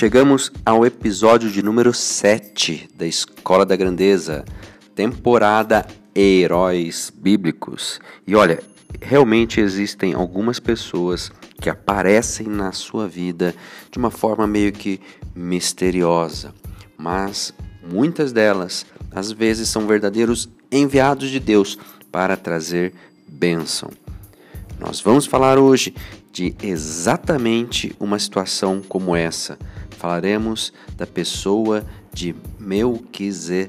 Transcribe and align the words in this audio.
Chegamos 0.00 0.50
ao 0.64 0.86
episódio 0.86 1.50
de 1.50 1.62
número 1.62 1.92
7 1.92 2.88
da 2.94 3.06
Escola 3.06 3.66
da 3.66 3.76
Grandeza, 3.76 4.46
temporada 4.94 5.86
Heróis 6.16 7.12
Bíblicos. 7.14 8.00
E 8.26 8.34
olha, 8.34 8.62
realmente 8.98 9.60
existem 9.60 10.14
algumas 10.14 10.58
pessoas 10.58 11.30
que 11.60 11.68
aparecem 11.68 12.46
na 12.46 12.72
sua 12.72 13.06
vida 13.06 13.54
de 13.90 13.98
uma 13.98 14.10
forma 14.10 14.46
meio 14.46 14.72
que 14.72 14.98
misteriosa, 15.34 16.54
mas 16.96 17.52
muitas 17.86 18.32
delas 18.32 18.86
às 19.12 19.30
vezes 19.30 19.68
são 19.68 19.86
verdadeiros 19.86 20.48
enviados 20.72 21.28
de 21.28 21.38
Deus 21.38 21.78
para 22.10 22.38
trazer 22.38 22.94
bênção. 23.28 23.90
Nós 24.78 24.98
vamos 24.98 25.26
falar 25.26 25.58
hoje 25.58 25.94
de 26.32 26.54
exatamente 26.62 27.94
uma 28.00 28.18
situação 28.18 28.80
como 28.88 29.14
essa 29.14 29.58
falaremos 30.00 30.72
da 30.96 31.06
pessoa 31.06 31.86
de 32.10 32.34
Melquisedeque. 32.58 33.68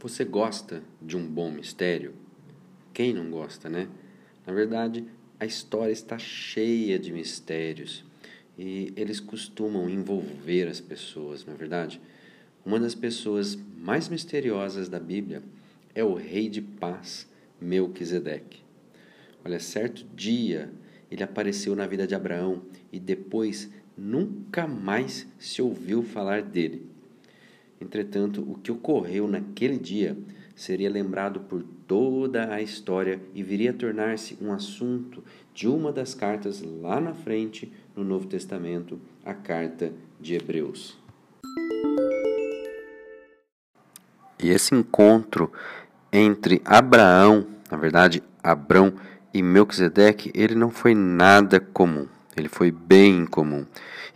Você 0.00 0.24
gosta 0.24 0.82
de 1.02 1.18
um 1.18 1.26
bom 1.26 1.50
mistério? 1.50 2.14
Quem 2.94 3.12
não 3.12 3.30
gosta, 3.30 3.68
né? 3.68 3.88
Na 4.46 4.54
verdade, 4.54 5.04
a 5.38 5.44
história 5.44 5.92
está 5.92 6.18
cheia 6.18 6.98
de 6.98 7.12
mistérios 7.12 8.06
e 8.58 8.90
eles 8.96 9.20
costumam 9.20 9.86
envolver 9.86 10.66
as 10.66 10.80
pessoas, 10.80 11.44
não 11.44 11.52
é 11.52 11.56
verdade? 11.58 12.00
Uma 12.64 12.80
das 12.80 12.94
pessoas 12.94 13.58
mais 13.76 14.08
misteriosas 14.08 14.88
da 14.88 14.98
Bíblia 14.98 15.42
é 15.94 16.02
o 16.02 16.14
rei 16.14 16.48
de 16.48 16.62
paz, 16.62 17.28
Melquisedeque. 17.60 18.61
Olha, 19.44 19.58
certo 19.58 20.06
dia 20.14 20.72
ele 21.10 21.22
apareceu 21.22 21.74
na 21.74 21.86
vida 21.86 22.06
de 22.06 22.14
Abraão 22.14 22.62
e 22.92 22.98
depois 22.98 23.70
nunca 23.96 24.66
mais 24.66 25.26
se 25.38 25.60
ouviu 25.60 26.02
falar 26.02 26.42
dele. 26.42 26.86
Entretanto, 27.80 28.40
o 28.40 28.56
que 28.58 28.70
ocorreu 28.70 29.26
naquele 29.26 29.76
dia 29.76 30.16
seria 30.54 30.88
lembrado 30.88 31.40
por 31.40 31.64
toda 31.86 32.54
a 32.54 32.62
história 32.62 33.20
e 33.34 33.42
viria 33.42 33.70
a 33.70 33.74
tornar-se 33.74 34.38
um 34.40 34.52
assunto 34.52 35.22
de 35.52 35.66
uma 35.66 35.92
das 35.92 36.14
cartas 36.14 36.62
lá 36.62 37.00
na 37.00 37.12
frente 37.12 37.72
no 37.96 38.04
Novo 38.04 38.26
Testamento, 38.26 39.00
a 39.24 39.34
carta 39.34 39.92
de 40.20 40.34
Hebreus. 40.34 40.96
E 44.38 44.48
esse 44.48 44.74
encontro 44.74 45.52
entre 46.12 46.62
Abraão, 46.64 47.46
na 47.70 47.76
verdade, 47.76 48.22
Abrão 48.42 48.94
e 49.32 49.42
Melquisedeque, 49.42 50.30
ele 50.34 50.54
não 50.54 50.70
foi 50.70 50.94
nada 50.94 51.60
comum, 51.60 52.06
ele 52.36 52.48
foi 52.48 52.70
bem 52.70 53.24
comum. 53.24 53.66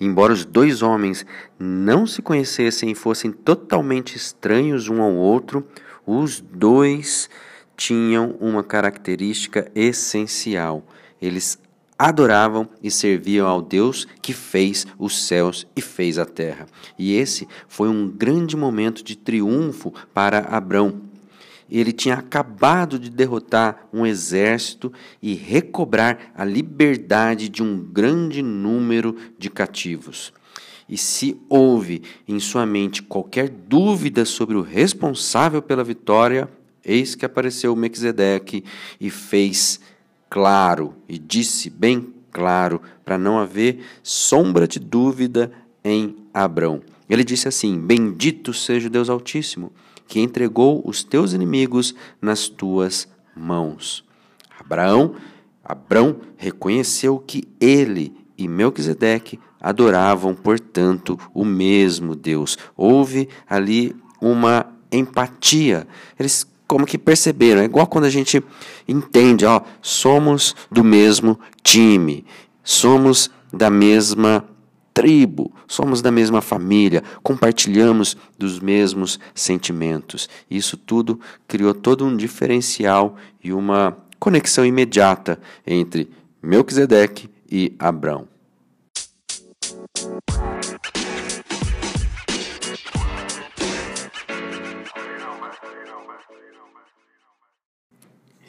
Embora 0.00 0.32
os 0.32 0.44
dois 0.44 0.82
homens 0.82 1.24
não 1.58 2.06
se 2.06 2.20
conhecessem 2.20 2.90
e 2.90 2.94
fossem 2.94 3.32
totalmente 3.32 4.16
estranhos 4.16 4.88
um 4.88 5.00
ao 5.00 5.14
outro, 5.14 5.66
os 6.06 6.40
dois 6.40 7.30
tinham 7.76 8.36
uma 8.40 8.62
característica 8.62 9.70
essencial. 9.74 10.86
Eles 11.20 11.58
adoravam 11.98 12.68
e 12.82 12.90
serviam 12.90 13.46
ao 13.46 13.62
Deus 13.62 14.06
que 14.20 14.32
fez 14.32 14.86
os 14.98 15.26
céus 15.26 15.66
e 15.74 15.80
fez 15.80 16.18
a 16.18 16.26
terra. 16.26 16.66
E 16.98 17.14
esse 17.14 17.48
foi 17.66 17.88
um 17.88 18.08
grande 18.08 18.56
momento 18.56 19.02
de 19.02 19.16
triunfo 19.16 19.92
para 20.12 20.40
Abrão, 20.40 21.00
ele 21.70 21.92
tinha 21.92 22.14
acabado 22.14 22.98
de 22.98 23.10
derrotar 23.10 23.88
um 23.92 24.06
exército 24.06 24.92
e 25.20 25.34
recobrar 25.34 26.32
a 26.34 26.44
liberdade 26.44 27.48
de 27.48 27.62
um 27.62 27.78
grande 27.78 28.42
número 28.42 29.16
de 29.38 29.50
cativos. 29.50 30.32
E 30.88 30.96
se 30.96 31.36
houve 31.48 32.02
em 32.28 32.38
sua 32.38 32.64
mente 32.64 33.02
qualquer 33.02 33.48
dúvida 33.48 34.24
sobre 34.24 34.56
o 34.56 34.62
responsável 34.62 35.60
pela 35.60 35.82
vitória, 35.82 36.48
eis 36.84 37.16
que 37.16 37.24
apareceu 37.24 37.74
Mequisedeque 37.74 38.62
e 39.00 39.10
fez 39.10 39.80
claro 40.30 40.94
e 41.08 41.18
disse 41.18 41.68
bem 41.68 42.14
claro 42.30 42.80
para 43.04 43.18
não 43.18 43.38
haver 43.38 43.80
sombra 44.02 44.68
de 44.68 44.78
dúvida 44.78 45.50
em 45.84 46.14
Abrão. 46.32 46.80
Ele 47.08 47.24
disse 47.24 47.48
assim: 47.48 47.78
Bendito 47.78 48.52
seja 48.52 48.86
o 48.86 48.90
Deus 48.90 49.08
Altíssimo 49.08 49.72
que 50.06 50.20
entregou 50.20 50.82
os 50.84 51.02
teus 51.02 51.32
inimigos 51.32 51.94
nas 52.20 52.48
tuas 52.48 53.08
mãos. 53.34 54.04
Abraão, 54.58 55.14
Abrão 55.64 56.16
reconheceu 56.36 57.18
que 57.18 57.44
ele 57.60 58.14
e 58.38 58.46
Melquisedeque 58.46 59.38
adoravam, 59.60 60.34
portanto, 60.34 61.18
o 61.34 61.44
mesmo 61.44 62.14
Deus. 62.14 62.56
Houve 62.76 63.28
ali 63.48 63.96
uma 64.20 64.66
empatia. 64.92 65.86
Eles 66.18 66.46
como 66.66 66.84
que 66.84 66.98
perceberam, 66.98 67.60
é 67.60 67.64
igual 67.64 67.86
quando 67.86 68.06
a 68.06 68.10
gente 68.10 68.42
entende, 68.88 69.46
ó, 69.46 69.60
somos 69.80 70.54
do 70.70 70.82
mesmo 70.82 71.38
time, 71.62 72.24
somos 72.62 73.30
da 73.52 73.70
mesma 73.70 74.44
tribo, 74.96 75.52
somos 75.68 76.00
da 76.00 76.10
mesma 76.10 76.40
família, 76.40 77.02
compartilhamos 77.22 78.16
dos 78.38 78.58
mesmos 78.58 79.20
sentimentos. 79.34 80.26
Isso 80.50 80.74
tudo 80.74 81.20
criou 81.46 81.74
todo 81.74 82.02
um 82.02 82.16
diferencial 82.16 83.14
e 83.44 83.52
uma 83.52 83.94
conexão 84.18 84.64
imediata 84.64 85.38
entre 85.66 86.10
Melquisedeque 86.42 87.28
e 87.52 87.74
Abrão. 87.78 88.26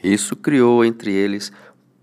Isso 0.02 0.34
criou 0.38 0.86
entre 0.86 1.12
eles 1.12 1.52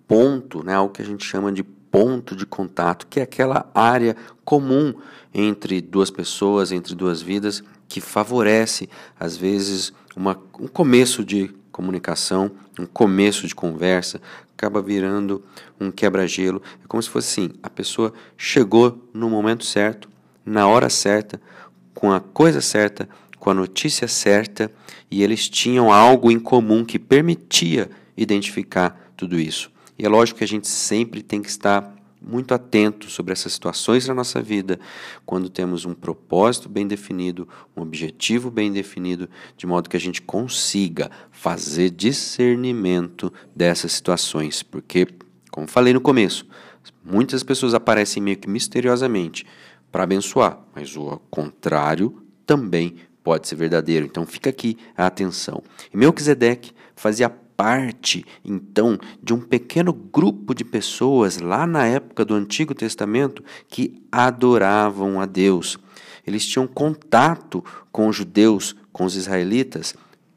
ponto, 0.06 0.62
né, 0.62 0.74
algo 0.74 0.92
que 0.92 1.00
a 1.00 1.04
gente 1.06 1.24
chama 1.24 1.50
de 1.50 1.64
ponto 1.94 2.34
de 2.34 2.44
contato, 2.44 3.06
que 3.06 3.20
é 3.20 3.22
aquela 3.22 3.70
área 3.72 4.16
comum 4.44 4.92
entre 5.32 5.80
duas 5.80 6.10
pessoas, 6.10 6.72
entre 6.72 6.92
duas 6.92 7.22
vidas, 7.22 7.62
que 7.88 8.00
favorece, 8.00 8.88
às 9.18 9.36
vezes, 9.36 9.92
uma, 10.16 10.36
um 10.58 10.66
começo 10.66 11.24
de 11.24 11.54
comunicação, 11.70 12.50
um 12.80 12.84
começo 12.84 13.46
de 13.46 13.54
conversa, 13.54 14.20
acaba 14.56 14.82
virando 14.82 15.44
um 15.80 15.92
quebra-gelo. 15.92 16.60
É 16.82 16.86
como 16.88 17.00
se 17.00 17.08
fosse 17.08 17.40
assim: 17.40 17.50
a 17.62 17.70
pessoa 17.70 18.12
chegou 18.36 19.08
no 19.14 19.30
momento 19.30 19.64
certo, 19.64 20.08
na 20.44 20.66
hora 20.66 20.90
certa, 20.90 21.40
com 21.94 22.10
a 22.10 22.18
coisa 22.18 22.60
certa, 22.60 23.08
com 23.38 23.50
a 23.50 23.54
notícia 23.54 24.08
certa, 24.08 24.68
e 25.08 25.22
eles 25.22 25.48
tinham 25.48 25.92
algo 25.92 26.32
em 26.32 26.40
comum 26.40 26.84
que 26.84 26.98
permitia 26.98 27.88
identificar 28.16 29.12
tudo 29.16 29.38
isso. 29.38 29.72
E 29.98 30.04
é 30.04 30.08
lógico 30.08 30.38
que 30.38 30.44
a 30.44 30.48
gente 30.48 30.66
sempre 30.68 31.22
tem 31.22 31.40
que 31.40 31.48
estar 31.48 31.94
muito 32.20 32.54
atento 32.54 33.10
sobre 33.10 33.32
essas 33.32 33.52
situações 33.52 34.08
na 34.08 34.14
nossa 34.14 34.40
vida, 34.40 34.80
quando 35.26 35.50
temos 35.50 35.84
um 35.84 35.94
propósito 35.94 36.68
bem 36.68 36.86
definido, 36.86 37.46
um 37.76 37.82
objetivo 37.82 38.50
bem 38.50 38.72
definido, 38.72 39.28
de 39.56 39.66
modo 39.66 39.90
que 39.90 39.96
a 39.96 40.00
gente 40.00 40.22
consiga 40.22 41.10
fazer 41.30 41.90
discernimento 41.90 43.32
dessas 43.54 43.92
situações, 43.92 44.62
porque, 44.62 45.06
como 45.50 45.66
falei 45.66 45.92
no 45.92 46.00
começo, 46.00 46.46
muitas 47.04 47.42
pessoas 47.42 47.74
aparecem 47.74 48.22
meio 48.22 48.38
que 48.38 48.48
misteriosamente 48.48 49.46
para 49.92 50.04
abençoar, 50.04 50.58
mas 50.74 50.96
o 50.96 51.20
contrário 51.30 52.22
também 52.46 52.96
pode 53.22 53.48
ser 53.48 53.56
verdadeiro. 53.56 54.04
Então 54.04 54.26
fica 54.26 54.50
aqui 54.50 54.76
a 54.96 55.06
atenção. 55.06 55.62
E 55.92 55.96
Melquisedeque 55.96 56.72
fazia 56.96 57.32
parte, 57.56 58.24
então, 58.44 58.98
de 59.22 59.32
um 59.32 59.40
pequeno 59.40 59.92
grupo 59.92 60.54
de 60.54 60.64
pessoas 60.64 61.38
lá 61.38 61.66
na 61.66 61.86
época 61.86 62.24
do 62.24 62.34
Antigo 62.34 62.74
Testamento 62.74 63.42
que 63.68 64.02
adoravam 64.10 65.20
a 65.20 65.26
Deus. 65.26 65.78
Eles 66.26 66.46
tinham 66.46 66.66
contato 66.66 67.64
com 67.92 68.08
os 68.08 68.16
judeus, 68.16 68.74
com 68.92 69.04
os 69.04 69.16
israelitas, 69.16 69.94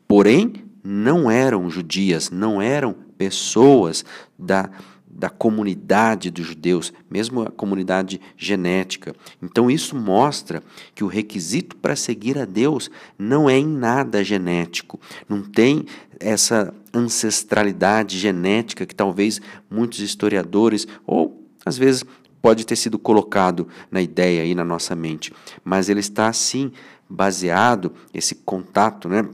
porém 0.07 0.53
não 0.83 1.29
eram 1.29 1.69
judias, 1.69 2.29
não 2.29 2.61
eram 2.61 2.95
pessoas 3.17 4.05
da 4.37 4.69
da 5.17 5.29
comunidade 5.31 6.29
dos 6.29 6.45
judeus, 6.45 6.93
mesmo 7.09 7.41
a 7.41 7.49
comunidade 7.49 8.21
genética. 8.37 9.15
Então 9.41 9.69
isso 9.69 9.95
mostra 9.95 10.61
que 10.93 11.03
o 11.03 11.07
requisito 11.07 11.75
para 11.75 11.95
seguir 11.95 12.37
a 12.37 12.45
Deus 12.45 12.91
não 13.17 13.49
é 13.49 13.57
em 13.57 13.65
nada 13.65 14.23
genético, 14.23 14.99
não 15.27 15.41
tem 15.41 15.85
essa 16.19 16.71
ancestralidade 16.93 18.19
genética 18.19 18.85
que 18.85 18.93
talvez 18.93 19.41
muitos 19.69 19.99
historiadores 19.99 20.87
ou 21.05 21.43
às 21.65 21.79
vezes 21.79 22.05
pode 22.39 22.63
ter 22.63 22.75
sido 22.75 22.99
colocado 22.99 23.67
na 23.89 24.01
ideia 24.01 24.43
aí 24.43 24.53
na 24.53 24.63
nossa 24.63 24.95
mente, 24.95 25.33
mas 25.63 25.89
ele 25.89 25.99
está 25.99 26.27
assim 26.27 26.71
baseado 27.09 27.91
esse 28.13 28.35
contato, 28.35 29.09
né? 29.09 29.27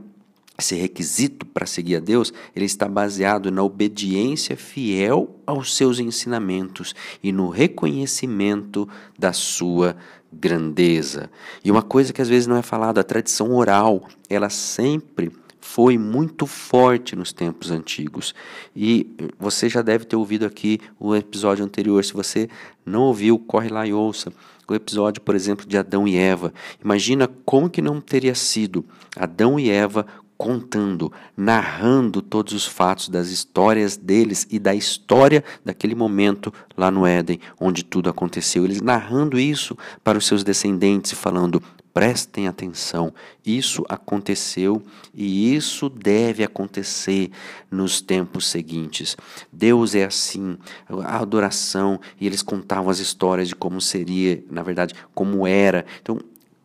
Esse 0.58 0.76
requisito 0.76 1.46
para 1.46 1.66
seguir 1.66 1.96
a 1.96 2.00
Deus, 2.00 2.32
ele 2.56 2.66
está 2.66 2.88
baseado 2.88 3.52
na 3.52 3.64
obediência 3.64 4.56
fiel 4.56 5.40
aos 5.46 5.76
seus 5.76 6.00
ensinamentos 6.00 6.94
e 7.24 7.32
no 7.32 7.50
reconhecimento 7.50 8.88
da 9.18 9.34
sua 9.34 9.96
grandeza. 10.32 11.30
E 11.64 11.72
uma 11.72 11.82
coisa 11.82 12.14
que 12.14 12.22
às 12.22 12.30
vezes 12.30 12.48
não 12.48 12.58
é 12.58 12.62
falada, 12.62 13.02
a 13.02 13.04
tradição 13.04 13.52
oral, 13.56 14.08
ela 14.30 14.50
sempre 14.50 15.32
foi 15.60 15.98
muito 15.98 16.46
forte 16.46 17.16
nos 17.16 17.32
tempos 17.32 17.72
antigos. 17.72 18.36
E 18.76 19.08
você 19.40 19.70
já 19.70 19.82
deve 19.82 20.06
ter 20.06 20.16
ouvido 20.16 20.46
aqui 20.46 20.80
o 21.00 21.16
episódio 21.16 21.64
anterior. 21.64 22.04
Se 22.04 22.14
você 22.14 22.50
não 22.86 23.04
ouviu, 23.04 23.40
corre 23.40 23.70
lá 23.70 23.88
e 23.88 23.94
ouça 23.94 24.32
o 24.68 24.76
episódio, 24.76 25.22
por 25.22 25.36
exemplo, 25.36 25.66
de 25.66 25.78
Adão 25.78 26.08
e 26.08 26.18
Eva. 26.18 26.54
Imagina 26.84 27.28
como 27.46 27.70
que 27.70 27.82
não 27.82 28.02
teria 28.02 28.36
sido 28.36 28.86
Adão 29.16 29.60
e 29.60 29.70
Eva 29.70 30.06
contando, 30.44 31.10
narrando 31.38 32.22
todos 32.22 32.52
os 32.52 32.66
fatos 32.66 33.08
das 33.08 33.30
histórias 33.30 33.96
deles 33.96 34.46
e 34.52 34.60
da 34.60 34.76
história 34.76 35.42
daquele 35.64 35.96
momento 35.96 36.54
lá 36.76 36.92
no 36.92 37.08
Éden, 37.08 37.40
onde 37.58 37.82
tudo 37.82 38.10
aconteceu. 38.10 38.66
Eles 38.66 38.82
narrando 38.82 39.40
isso 39.40 39.78
para 40.04 40.18
os 40.18 40.26
seus 40.26 40.44
descendentes 40.44 41.14
e 41.14 41.16
falando: 41.16 41.64
prestem 41.94 42.46
atenção, 42.46 43.14
isso 43.46 43.86
aconteceu 43.88 44.84
e 45.14 45.56
isso 45.56 45.88
deve 45.88 46.44
acontecer 46.44 47.32
nos 47.72 48.02
tempos 48.02 48.46
seguintes. 48.46 49.16
Deus 49.50 49.96
é 49.96 50.04
assim, 50.04 50.58
a 51.06 51.20
adoração, 51.20 52.02
e 52.20 52.28
eles 52.28 52.42
contavam 52.42 52.90
as 52.90 53.00
histórias 53.00 53.48
de 53.48 53.56
como 53.56 53.80
seria, 53.80 54.44
na 54.52 54.62
verdade, 54.62 54.94
como 55.16 55.48
era. 55.48 55.86
Então, 56.02 56.20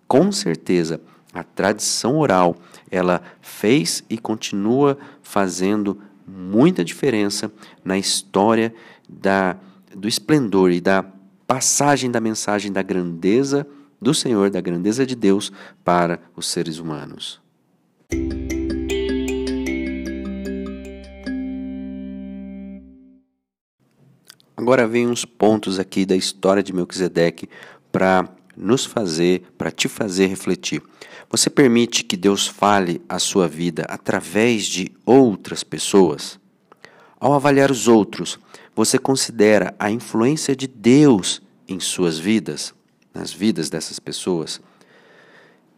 com 0.08 0.32
certeza, 0.32 1.00
a 1.32 1.42
tradição 1.42 2.16
oral, 2.16 2.56
ela 2.90 3.22
fez 3.40 4.02
e 4.08 4.16
continua 4.16 4.98
fazendo 5.22 6.00
muita 6.26 6.84
diferença 6.84 7.50
na 7.84 7.98
história 7.98 8.74
da, 9.08 9.56
do 9.94 10.08
esplendor 10.08 10.70
e 10.70 10.80
da 10.80 11.04
passagem 11.46 12.10
da 12.10 12.20
mensagem 12.20 12.70
da 12.70 12.82
grandeza 12.82 13.66
do 14.00 14.14
Senhor, 14.14 14.50
da 14.50 14.60
grandeza 14.60 15.04
de 15.06 15.16
Deus 15.16 15.50
para 15.84 16.20
os 16.36 16.46
seres 16.46 16.78
humanos. 16.78 17.40
Agora 24.56 24.86
vem 24.86 25.06
uns 25.06 25.24
pontos 25.24 25.78
aqui 25.78 26.04
da 26.04 26.16
história 26.16 26.62
de 26.62 26.72
Melquisedeque 26.72 27.48
para 27.90 28.28
nos 28.56 28.84
fazer, 28.84 29.42
para 29.56 29.70
te 29.70 29.88
fazer 29.88 30.26
refletir. 30.26 30.82
Você 31.30 31.50
permite 31.50 32.04
que 32.04 32.16
Deus 32.16 32.46
fale 32.46 33.02
a 33.06 33.18
sua 33.18 33.46
vida 33.46 33.84
através 33.88 34.64
de 34.64 34.90
outras 35.04 35.62
pessoas? 35.62 36.40
Ao 37.20 37.34
avaliar 37.34 37.70
os 37.70 37.86
outros, 37.86 38.38
você 38.74 38.98
considera 38.98 39.74
a 39.78 39.90
influência 39.90 40.56
de 40.56 40.66
Deus 40.66 41.42
em 41.68 41.78
suas 41.80 42.18
vidas, 42.18 42.72
nas 43.12 43.30
vidas 43.30 43.68
dessas 43.68 43.98
pessoas? 43.98 44.58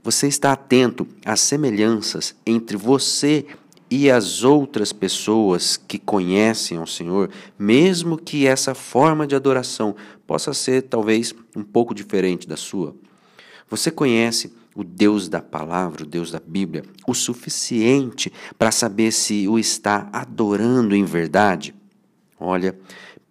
Você 0.05 0.29
está 0.29 0.53
atento 0.53 1.07
às 1.25 1.41
semelhanças 1.41 2.35
entre 2.47 2.77
você 2.77 3.45
e 3.91 4.09
as 4.09 4.45
outras 4.45 4.93
pessoas 4.93 5.77
que 5.77 5.99
conhecem 5.99 6.79
ao 6.79 6.87
Senhor, 6.87 7.29
mesmo 7.59 8.17
que 8.17 8.47
essa 8.47 8.73
forma 8.73 9.27
de 9.27 9.35
adoração 9.35 9.97
possa 10.29 10.55
ser 10.55 10.83
talvez 10.83 11.35
um 11.57 11.65
pouco 11.65 11.93
diferente 11.93 12.47
da 12.47 12.57
sua? 12.57 12.95
Você 13.69 13.91
conhece 13.91 14.60
o 14.75 14.85
Deus 14.85 15.29
da 15.29 15.41
palavra, 15.41 16.05
o 16.05 16.07
Deus 16.07 16.31
da 16.31 16.41
Bíblia, 16.45 16.85
o 17.07 17.15
suficiente 17.15 18.33
para 18.59 18.71
saber 18.71 19.13
se 19.13 19.49
o 19.49 19.59
está 19.59 20.09
adorando 20.13 20.95
em 20.95 21.05
verdade? 21.05 21.75
Olha, 22.39 22.79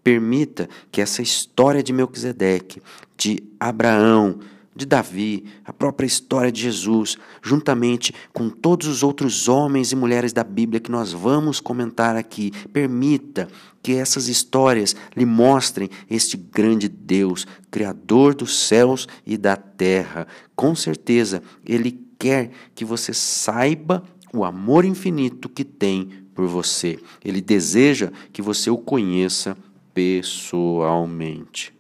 permita 0.04 0.70
que 0.92 1.02
essa 1.02 1.22
história 1.22 1.82
de 1.82 1.94
Melquisedeque, 1.94 2.82
de 3.18 3.44
Abraão, 3.60 4.40
de 4.76 4.86
Davi, 4.86 5.46
a 5.66 5.74
própria 5.74 6.08
história 6.08 6.52
de 6.52 6.62
Jesus, 6.62 7.18
juntamente 7.42 8.14
com 8.34 8.50
todos 8.50 8.88
os 8.88 9.04
outros 9.04 9.48
homens 9.48 9.92
e 9.92 9.96
mulheres 9.96 10.32
da 10.32 10.44
Bíblia 10.44 10.80
que 10.80 10.92
nós 10.92 11.12
vamos 11.12 11.60
comentar 11.60 12.16
aqui, 12.16 12.52
permita 12.72 13.48
que 13.82 13.94
essas 13.94 14.28
histórias 14.28 14.96
lhe 15.16 15.26
mostrem 15.26 15.90
este 16.10 16.38
grande 16.38 16.88
Deus, 16.88 17.48
Criador 17.72 18.36
dos 18.36 18.68
céus 18.68 19.08
e 19.26 19.38
da 19.38 19.56
terra. 19.56 20.28
Com 20.56 20.76
certeza, 20.76 21.42
Ele 21.66 22.00
quer 22.18 22.52
que 22.76 22.86
você 22.86 23.14
saiba 23.14 24.04
o 24.34 24.44
amor 24.44 24.86
infinito 24.86 25.50
que 25.50 25.64
tem 25.64 26.10
por 26.34 26.48
você. 26.48 27.00
Ele 27.24 27.42
deseja 27.42 28.12
que 28.32 28.42
você 28.42 28.70
o 28.70 28.78
conheça 28.78 29.58
pessoalmente. 29.94 31.74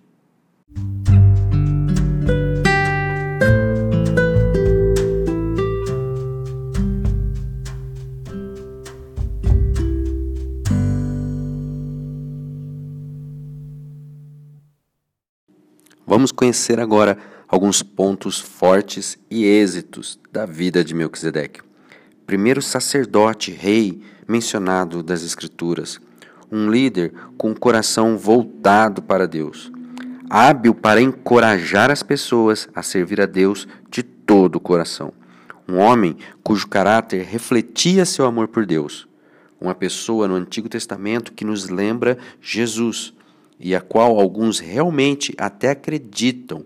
Vamos 16.10 16.32
conhecer 16.32 16.80
agora 16.80 17.20
alguns 17.48 17.84
pontos 17.84 18.39
fortes 18.39 19.16
e 19.30 19.46
êxitos 19.46 20.20
da 20.32 20.44
vida 20.44 20.84
de 20.84 20.96
Melquisedeque. 20.96 21.62
Primeiro 22.25 22.63
sacerdote, 22.63 23.51
rei 23.51 24.01
mencionado 24.28 25.04
das 25.04 25.22
Escrituras, 25.22 26.01
um 26.51 26.68
líder 26.68 27.13
com 27.38 27.51
o 27.51 27.60
coração 27.60 28.18
voltado 28.18 29.04
para 29.04 29.28
Deus, 29.28 29.72
hábil 30.28 30.74
para 30.74 31.00
encorajar 31.00 31.92
as 31.92 32.01
pessoas 32.01 32.68
a 32.74 32.82
servir 32.82 33.22
a 33.22 33.28
Deus 33.28 33.68
de 33.88 34.01
todo 34.01 34.56
o 34.56 34.60
coração. 34.60 35.13
Um 35.68 35.78
homem 35.78 36.18
cujo 36.42 36.68
caráter 36.68 37.24
refletia 37.24 38.04
seu 38.04 38.25
amor 38.25 38.48
por 38.48 38.66
Deus. 38.66 39.08
Uma 39.62 39.75
pessoa 39.75 40.28
no 40.28 40.34
Antigo 40.34 40.68
Testamento 40.68 41.34
que 41.34 41.46
nos 41.46 41.70
lembra 41.70 42.18
Jesus 42.42 43.13
e 43.60 43.75
a 43.75 43.82
qual 43.82 44.20
alguns 44.20 44.60
realmente 44.60 45.34
até 45.38 45.72
acreditam 45.72 46.66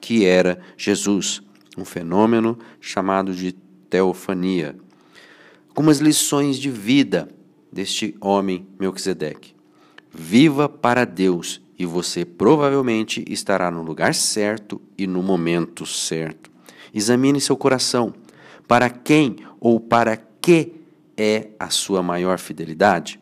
que 0.00 0.24
era 0.24 0.58
Jesus, 0.76 1.42
um 1.76 1.84
fenômeno 1.84 2.58
chamado 2.80 3.34
de 3.34 3.52
teofania. 3.90 4.76
algumas 5.68 5.98
lições 5.98 6.58
de 6.58 6.70
vida 6.70 7.28
deste 7.72 8.16
homem 8.20 8.66
Melquisedeque. 8.78 9.54
Viva 10.12 10.68
para 10.68 11.04
Deus 11.04 11.60
e 11.78 11.86
você 11.86 12.24
provavelmente 12.24 13.24
estará 13.28 13.70
no 13.70 13.82
lugar 13.82 14.14
certo 14.14 14.80
e 14.98 15.06
no 15.06 15.22
momento 15.22 15.86
certo. 15.86 16.50
Examine 16.92 17.40
seu 17.40 17.56
coração. 17.56 18.12
Para 18.66 18.90
quem 18.90 19.36
ou 19.60 19.78
para 19.78 20.16
que 20.16 20.72
é 21.16 21.48
a 21.58 21.70
sua 21.70 22.02
maior 22.02 22.38
fidelidade? 22.38 23.19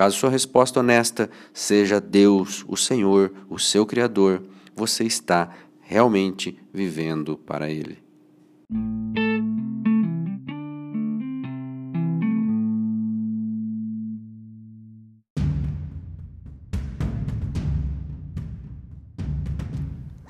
Caso 0.00 0.16
sua 0.16 0.30
resposta 0.30 0.80
honesta 0.80 1.28
seja 1.52 2.00
Deus, 2.00 2.64
o 2.66 2.74
Senhor, 2.74 3.30
o 3.50 3.58
seu 3.58 3.84
Criador, 3.84 4.42
você 4.74 5.04
está 5.04 5.50
realmente 5.78 6.58
vivendo 6.72 7.36
para 7.36 7.68
Ele. 7.68 7.98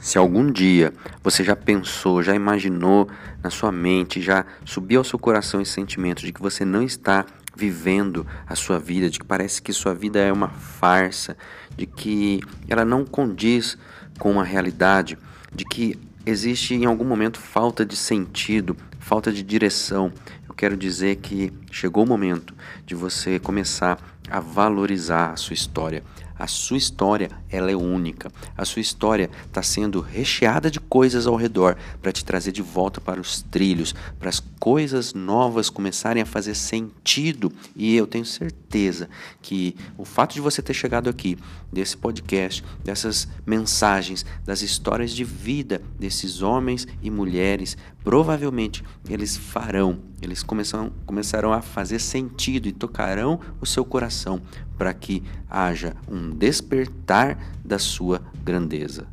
Se 0.01 0.19
algum 0.19 0.51
dia 0.51 0.93
você 1.23 1.45
já 1.45 1.55
pensou, 1.55 2.21
já 2.25 2.35
imaginou 2.35 3.09
na 3.41 3.51
sua 3.51 3.71
mente, 3.71 4.21
já 4.21 4.45
subiu 4.65 4.99
ao 4.99 5.05
seu 5.05 5.17
coração 5.21 5.61
esse 5.61 5.71
sentimento 5.71 6.27
de 6.27 6.33
que 6.33 6.43
você 6.43 6.65
não 6.65 6.83
está 6.83 7.25
vivendo 7.61 8.27
a 8.47 8.55
sua 8.55 8.79
vida, 8.79 9.11
de 9.11 9.19
que 9.19 9.27
parece 9.27 9.61
que 9.61 9.71
sua 9.71 9.93
vida 9.95 10.19
é 10.19 10.33
uma 10.33 10.49
farsa, 10.49 11.37
de 11.77 11.85
que 11.85 12.41
ela 12.67 12.87
não 12.87 13.05
condiz 13.05 13.77
com 14.19 14.41
a 14.41 14.43
realidade, 14.43 15.19
de 15.55 15.67
que 15.67 15.99
existe 16.25 16.75
em 16.75 16.87
algum 16.87 17.05
momento 17.05 17.39
falta 17.39 17.85
de 17.85 17.97
sentido, 17.97 18.75
falta 18.99 19.31
de 19.31 19.43
direção. 19.43 20.11
Eu 20.49 20.55
quero 20.55 20.75
dizer 20.75 21.17
que 21.17 21.53
chegou 21.71 22.05
o 22.05 22.09
momento 22.09 22.55
de 22.87 22.95
você 22.95 23.39
começar 23.39 23.99
a 24.31 24.41
valorizar 24.41 25.33
a 25.33 25.37
sua 25.37 25.53
história, 25.53 26.03
a 26.39 26.47
sua 26.47 26.79
história, 26.79 27.29
ela 27.51 27.71
é 27.71 27.77
única. 27.77 28.31
A 28.57 28.65
sua 28.65 28.81
história 28.81 29.31
está 29.47 29.63
sendo 29.63 30.01
recheada 30.01 30.71
de 30.71 30.81
coisas 30.81 31.27
ao 31.27 31.37
redor 31.37 31.77
para 32.01 32.13
te 32.13 32.25
trazer 32.25 32.53
de 32.53 32.63
volta 32.63 33.01
para 33.01 33.21
os 33.21 33.43
trilhos, 33.43 33.95
para 34.19 34.29
as 34.29 34.41
coisas 34.59 35.15
novas 35.15 35.71
começarem 35.71 36.23
a 36.23 36.27
fazer 36.27 36.55
sentido. 36.55 37.53
E 37.75 37.97
eu 37.97 38.07
tenho 38.07 38.25
certeza 38.25 39.09
que 39.43 39.75
o 39.97 40.05
fato 40.05 40.35
de 40.35 40.41
você 40.41 40.63
ter 40.63 40.75
chegado 40.75 41.09
aqui, 41.09 41.39
desse 41.73 41.97
podcast, 41.97 42.65
dessas 42.85 43.29
mensagens, 43.47 44.25
das 44.45 44.63
histórias 44.63 45.13
de 45.13 45.25
vida 45.25 45.81
desses 45.99 46.43
homens 46.43 46.87
e 47.03 47.11
mulheres, 47.11 47.77
provavelmente 48.03 48.83
eles 49.09 49.37
farão, 49.37 49.99
eles 50.21 50.43
começam, 50.43 50.93
começarão 51.07 51.53
a 51.53 51.63
fazer 51.63 51.99
sentido 51.99 52.69
e 52.69 52.73
tocarão 52.73 53.41
o 53.61 53.67
seu 53.67 53.85
coração 53.85 54.41
para 54.77 54.95
que 54.95 55.23
haja 55.49 55.95
um 56.09 56.31
despertar 56.31 57.39
da 57.65 57.79
sua 57.79 58.21
grandeza. 58.45 59.07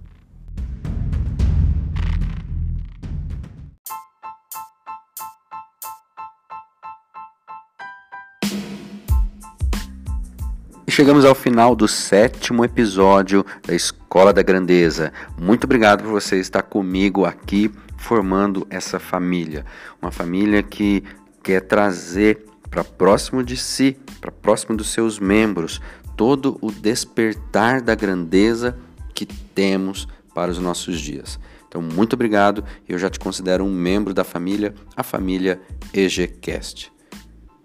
Chegamos 10.97 11.25
ao 11.25 11.35
final 11.35 11.75
do 11.75 11.87
sétimo 11.87 12.65
episódio 12.65 13.45
da 13.67 13.75
Escola 13.75 14.33
da 14.33 14.41
Grandeza. 14.41 15.13
Muito 15.39 15.65
obrigado 15.65 16.01
por 16.01 16.09
você 16.09 16.39
estar 16.39 16.63
comigo 16.63 17.23
aqui 17.23 17.71
formando 17.97 18.65
essa 18.67 18.97
família. 18.99 19.63
Uma 20.01 20.09
família 20.09 20.63
que 20.63 21.03
quer 21.43 21.61
trazer 21.61 22.47
para 22.67 22.83
próximo 22.83 23.43
de 23.43 23.55
si, 23.55 23.95
para 24.19 24.31
próximo 24.31 24.75
dos 24.75 24.89
seus 24.89 25.19
membros, 25.19 25.79
todo 26.17 26.57
o 26.61 26.71
despertar 26.71 27.81
da 27.81 27.95
grandeza 27.95 28.77
que 29.13 29.25
temos 29.25 30.07
para 30.33 30.51
os 30.51 30.57
nossos 30.59 30.99
dias. 30.99 31.39
Então, 31.67 31.81
muito 31.81 32.13
obrigado. 32.13 32.63
Eu 32.87 32.97
já 32.97 33.09
te 33.09 33.19
considero 33.19 33.63
um 33.63 33.71
membro 33.71 34.13
da 34.13 34.23
família, 34.23 34.73
a 34.95 35.03
família 35.03 35.61
EGCast. 35.93 36.91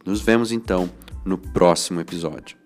Nos 0.05 0.21
vemos 0.21 0.53
então 0.53 0.91
no 1.25 1.39
próximo 1.39 2.01
episódio. 2.01 2.62